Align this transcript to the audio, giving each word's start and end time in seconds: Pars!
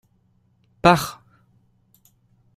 Pars! 0.81 1.13